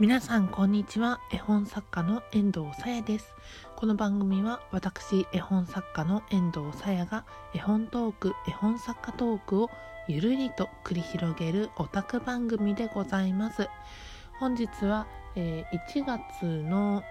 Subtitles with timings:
[0.00, 1.20] 皆さんこんにちは。
[1.30, 3.32] 絵本作家の遠藤さやです。
[3.76, 7.24] この番組は私絵本作家の遠藤さやが
[7.54, 9.70] 絵本トーク絵本作家トークを
[10.08, 13.68] ゆるりと繰り広げるオタク番組でございます。
[14.40, 17.04] 本日は、えー、1月の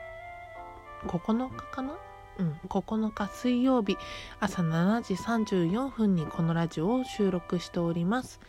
[1.07, 1.97] 9日かな？
[2.39, 3.95] うん、9日水曜日
[4.41, 8.41] 朝7時34分にこのラジオを収録しております。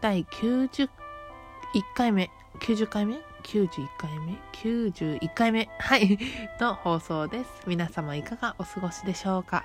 [0.00, 0.88] 第91
[1.94, 3.31] 回目90回目？
[3.42, 5.68] 91回目？91回目。
[5.78, 6.18] はい。
[6.60, 7.50] の放送です。
[7.66, 9.64] 皆様いかがお過ごしでしょうか？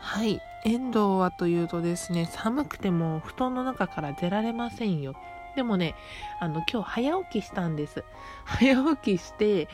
[0.00, 0.40] はい。
[0.64, 5.14] 遠藤はというとですね寒くても布団の中から出られませんよ。
[5.54, 5.94] でもね
[6.40, 8.04] あの今日早起きしたんです。
[8.44, 9.68] 早起きして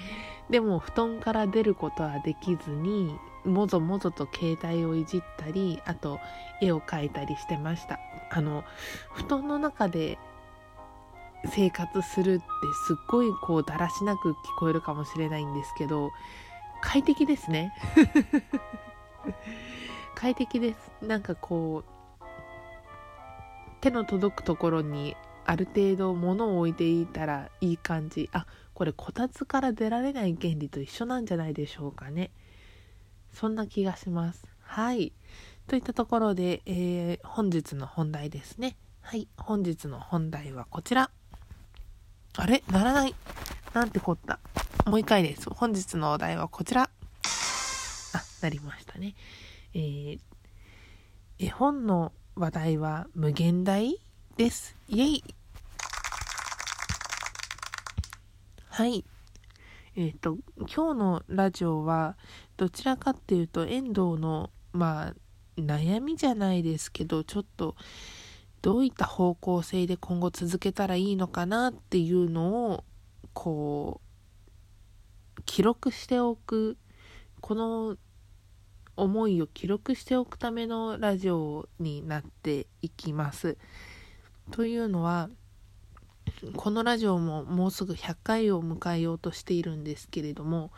[0.51, 6.21] でも布団から出ることはできずにもぞもぞと携帯をいじったりあと
[6.61, 7.99] 絵を描いたりしてました。
[8.31, 8.65] あの
[9.13, 10.19] 布団の中で
[11.47, 12.45] 生活するって
[12.87, 16.11] すっごいこうだらしなく聞こえるかもしれないんですけど
[16.85, 17.73] 快適ですね。
[20.15, 20.93] 快適です。
[21.03, 21.95] なんかこう
[23.81, 28.29] 手の届くところにある程度物を置いていたらいい感じ。
[28.33, 32.31] あこれこたつから出られない原理と一緒なんじゃないでしょうかね。
[33.33, 34.47] そんな気がします。
[34.61, 35.13] はい。
[35.67, 38.77] といったところで、えー、本日の本題ですね。
[39.01, 39.29] はい。
[39.37, 41.11] 本日の本題はこちら。
[42.37, 42.65] あれ？
[42.71, 43.15] ならない。
[43.73, 44.41] なんてこった。
[44.87, 45.49] もう一回です。
[45.51, 46.83] 本日のお題はこちら。
[46.83, 46.91] あ、
[48.43, 49.15] なりましたね。
[49.73, 50.19] えー、
[51.39, 54.01] 絵本の話題は無限大？
[54.37, 54.77] です。
[54.89, 55.25] イェイ
[58.69, 59.05] はい。
[59.95, 62.17] えっ、と、今日のラジオは、
[62.57, 65.15] どちらかっていうと、遠藤の、まあ、
[65.61, 67.77] 悩みじゃないですけど、ちょっと、
[68.65, 72.85] どういった方向性で今後続けたらいいのかなっていうのを
[73.35, 74.01] こ
[75.39, 76.79] う記録しておく
[77.43, 77.99] この
[78.97, 83.59] 思いを記録しておくためのラジオになっていきます。
[84.51, 85.29] というのは
[86.57, 90.71] このラジオももうすぐ100回を迎えようとしているんですけれども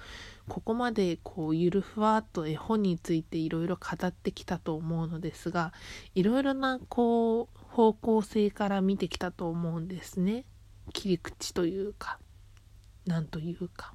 [0.49, 5.73] ここまでこうゆるふわっと絵本についていろいろ語ってきたと思うのですが
[6.17, 10.47] いろいろなこう方向性から見てきたと思うんですね。
[10.95, 12.19] 切り口というか。
[13.05, 13.93] なんというか。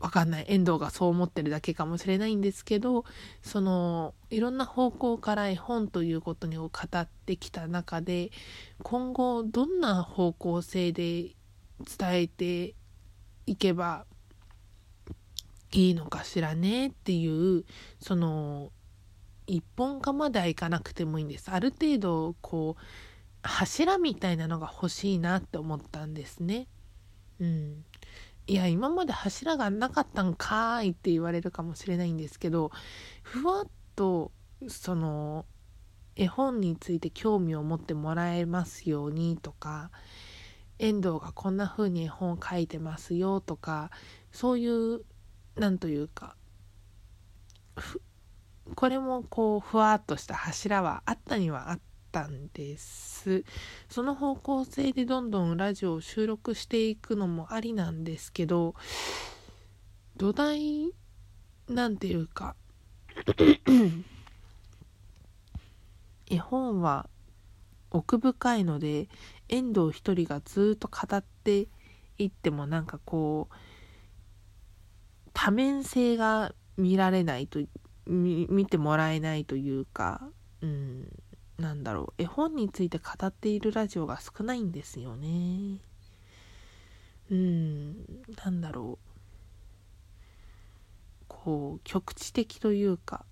[0.00, 0.46] わかんない。
[0.48, 3.04] 遠藤がそう思ってるだけかもしれないんですけど
[3.40, 8.32] そのいろんな方向から絵本ということに語ってきた中で
[8.82, 11.36] 今後どんな方向性で
[11.98, 12.74] 伝えて
[13.46, 14.06] いけば
[15.70, 17.64] いいのかしらねっていう
[18.00, 18.72] その
[19.46, 21.50] 一本化まではいかなくてもいいんです。
[21.50, 22.82] ある程度こう
[23.42, 26.66] 柱みたいなのが欲しいなって思ったんですね。
[27.40, 27.84] うん。
[28.46, 32.70] いや今まで柱がなかったんかーいって言われるかもしれないんですけど
[33.22, 33.64] ふわっ
[33.96, 34.32] と
[34.68, 35.46] その
[36.14, 39.90] 絵本について興味を持ってもらえますようにとか
[40.78, 43.90] 遠藤がこんな風に絵本を書いてますよとか
[44.30, 45.00] そういう
[45.56, 46.36] なんというか
[48.74, 51.80] これもこうふわっとした柱はあったにはあっ
[52.10, 53.44] たんです。
[53.88, 58.74] その方向性でどんどんラジオを収録していくのもありなんですけど
[60.16, 60.92] 土台
[61.68, 62.56] なんていうか
[66.30, 67.08] 絵本は
[67.90, 69.08] 奥深いので
[69.48, 71.68] 遠藤一人がずっと語って
[72.18, 73.54] いってもなんかこう
[75.32, 77.60] 多面性が見られないと
[78.06, 80.28] 見てもらえないというか、
[80.60, 81.08] うん、
[81.58, 82.22] なんだろう。
[82.22, 85.78] 絵本について語っているラジオが少ないんですよね。
[87.30, 87.94] うん
[88.44, 89.14] なんだろう。
[91.28, 93.24] こう局地的というか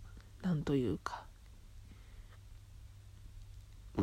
[0.43, 1.27] なんというか。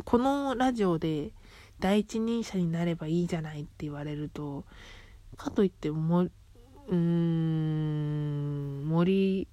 [0.04, 1.32] このラジオで
[1.80, 4.64] 第一人者になればいいじゃないって言われると
[5.36, 9.48] かといってもうーん森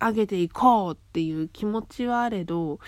[0.00, 2.78] 上げていこうっていう気持ちはあれど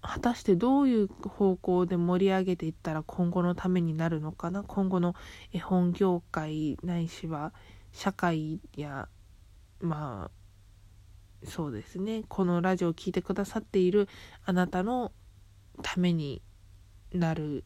[0.00, 4.62] 果たしてどういう方向で盛り上げていったら今後のためになるのかな？
[4.62, 5.14] 今後の
[5.52, 7.52] 絵本業界ないしは
[7.92, 9.08] 社会や
[9.80, 14.08] まあそうですねこのラジオを聴いてくださっている
[14.44, 15.12] あなたの
[15.82, 16.42] ために
[17.12, 17.64] なる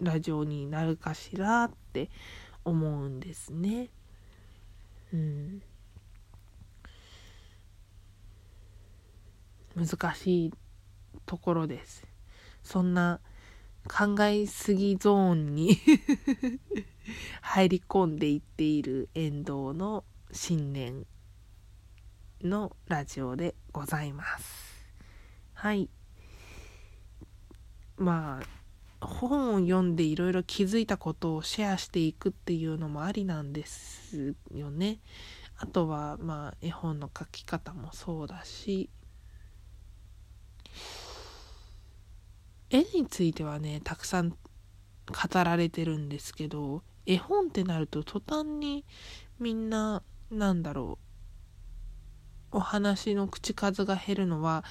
[0.00, 2.10] ラジオになるかしらって
[2.64, 3.90] 思うんですね。
[5.12, 5.62] うん。
[9.74, 10.54] 難しい
[11.26, 12.06] ところです。
[12.62, 13.20] そんな
[13.88, 15.76] 考えすぎゾーンに
[17.40, 21.06] 入り込んでいっている遠藤の新年
[22.42, 24.86] のラジオでございます。
[25.54, 25.88] はい。
[27.96, 28.61] まあ
[29.06, 35.00] 本を読んでいろいろ気づいたことをシェアしていくっていうのもありなんですよね。
[35.56, 38.90] あとはまあ絵本の書き方もそうだし。
[42.70, 44.36] 絵についてはねたくさん語
[45.44, 48.86] られてるんですけど絵本ってなると途端に
[49.38, 50.98] みんななんだろ
[52.52, 54.64] うお話の口数が減るのは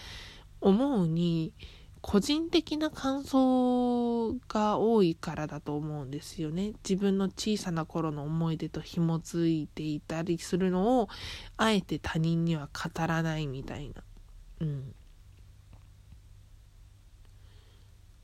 [0.61, 1.53] 思うに
[2.01, 6.73] 個人的な感想が多いからだと思うんですよね。
[6.83, 11.09] 自分の小さな頃の思い出と紐づいていたりするのを
[11.57, 14.03] あえて他人には語らないみたいな。
[14.61, 14.95] うん。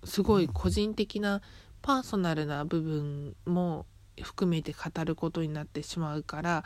[0.03, 1.41] すごい個人的な
[1.81, 3.85] パーソナルな部分も
[4.21, 6.63] 含めて語ることになってしまうから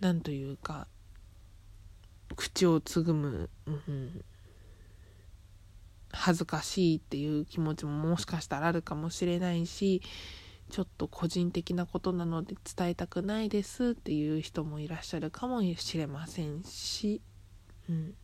[0.00, 0.86] 何というか
[2.36, 4.24] 口をつぐむ、うん、
[6.14, 10.02] 恥ずかしいっていう気持ちももしかしたらあるかもしれないし
[10.70, 17.20] ちょっと個人的なことなので伝えたくないですっていう人もいらっしゃるかもしれませんし、
[17.88, 18.14] うん、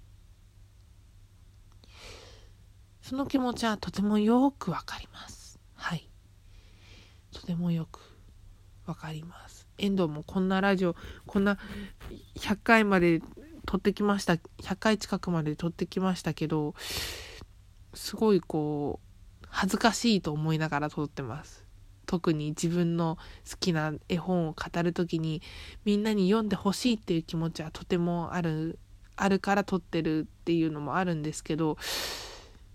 [3.02, 5.60] その気持ちはとてもよくわかります。
[5.75, 6.08] はい。
[7.32, 8.00] とてもよく
[8.87, 9.69] わかります。
[9.78, 10.94] 遠藤もこんなラジオ
[11.26, 11.58] こんな
[12.37, 13.20] 100回まで
[13.66, 16.75] 撮ってきました100回近くまで撮ってきましたけど
[17.94, 19.00] すごいこ
[19.42, 21.64] う恥ずかしいと思いながら撮ってます。
[22.06, 25.42] 特に自分の好きな絵本を語る時に
[25.84, 28.78] みんなに読んでほしいっていう気持ちはとてもある
[29.14, 31.76] あるから撮ってるっていうのもあるんですけど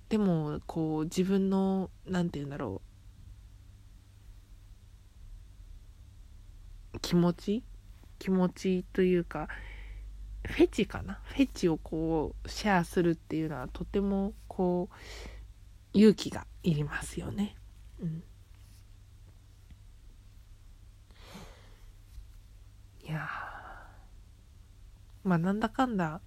[0.08, 2.82] でもこう自分の何て言うんだろ
[6.94, 7.00] う。
[7.02, 7.64] 気持ち？
[8.20, 9.50] 気持ちというか
[10.46, 11.20] フェチかな？
[11.26, 17.56] フェチをこうシェアするっていうのはとてもこう勇気がいりますよね。
[18.00, 18.24] うん、
[23.04, 23.28] いや
[25.24, 26.22] まあなんだかんだ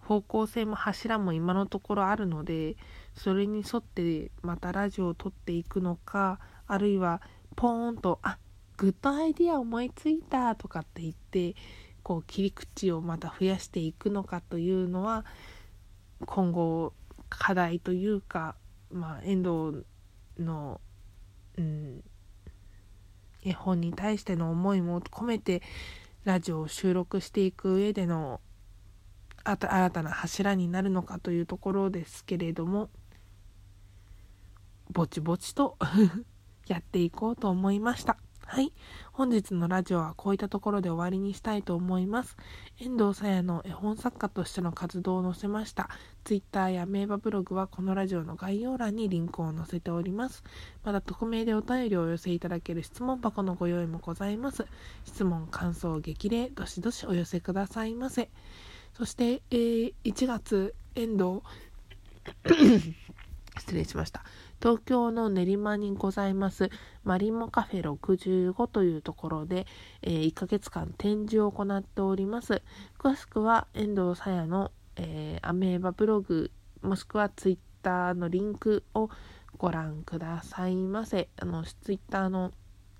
[0.00, 2.76] 方向性も柱も今のところあるので
[3.14, 7.20] それに沿ってまたラジオを撮っていくのかあるいは
[7.56, 8.38] ポーンと「あ
[8.76, 11.56] グッドアイディア思いついた」とかって言って
[12.02, 15.24] こう切り口をまた増やしていくのかというのは
[16.26, 16.92] 今後
[17.28, 18.56] 課題というか、
[18.90, 19.84] まあ、遠藤
[20.38, 20.80] の、
[21.56, 22.02] うん、
[23.44, 25.62] 絵本に対しての思いも込めて
[26.24, 28.40] ラジオを収録していく上での
[29.44, 32.90] 新たな柱になるのかというところですけれども
[34.90, 35.78] ぼちぼちと
[36.66, 38.18] やっていこうと思いました。
[38.50, 38.72] はい。
[39.12, 42.38] 本日のラジオはこういったところで終わりにしたいと思います。
[42.78, 45.90] 遠藤さやの絵本作家としての活動を載せました
[46.24, 50.44] Twitter や名馬ブログはこのラジオの概要欄にリンクを載せております。
[50.82, 54.64] また匿名でお便りをお寄せいただける質問箱のご用意もございます。
[55.04, 58.30] 質問、感想、激励、どしどしお寄せくださいませ。
[58.94, 61.42] そして、えー、1月、遠藤
[63.68, 64.24] 失礼しました。
[64.62, 66.70] 東京の練馬にございます
[67.04, 69.66] マリモカフェ65というところで、
[70.00, 72.62] えー、1ヶ月間展示を行っております。
[72.98, 79.10] 詳しくは遠藤さやの、えー、アメーバブログもしくはツイッターのリンクを
[79.58, 81.28] ご覧くださいませ。
[81.36, 82.52] あの、ツイッターの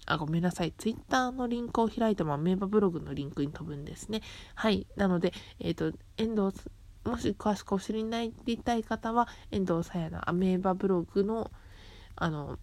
[0.04, 0.72] あ、ごめんなさい。
[0.72, 4.22] ツイッターのリンクを開いてもアメーバブログのリンクに飛ぶんですね。
[4.54, 4.87] はい。
[4.96, 6.56] なので、えっ、ー、と、遠藤
[7.09, 11.50] もし詳しくお知りになりたい方は、遠藤さやのアメーバブログの、
[12.17, 12.59] あの、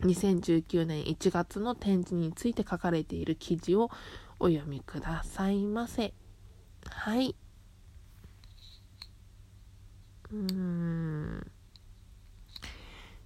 [0.00, 3.90] 2019年1月の展示について書かれている記事を
[4.38, 6.14] お読みくださいませ。
[6.88, 7.34] はい。
[10.30, 11.52] うーん。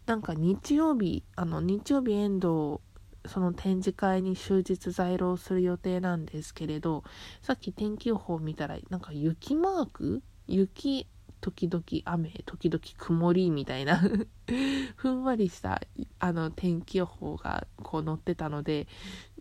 [0.07, 2.81] なんか日曜日、あの、日曜日遠藤
[3.27, 7.05] その展示会に終日在廊する予定なんですけれど
[7.43, 11.07] さっき天気予報見たらなんか雪マーク雪
[11.41, 14.01] 時々雨時々曇りみたいな。
[14.97, 15.81] ふんわりした
[16.19, 18.89] あの天気予報がこう載ってたので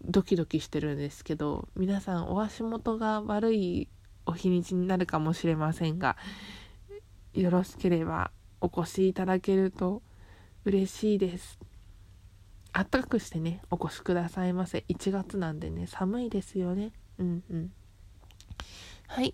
[0.04, 3.90] ドキドキしてるんですけど皆さんお足元が悪い
[4.26, 6.16] お日にちになるかもしれませんが
[7.34, 10.02] よろしければお越しいただけると
[10.66, 11.60] 嬉しいです。
[12.72, 14.86] あったかくしてねお越しくださいませ。
[14.90, 16.92] 1月なんでね寒いですよね。
[17.18, 17.74] うんうん。
[19.08, 19.34] はい。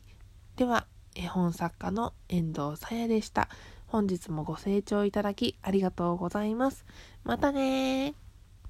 [0.56, 3.50] では絵本作家の遠藤さやでした。
[3.88, 6.86] 本日もご清聴いただきありがとうございます。
[7.24, 8.25] またね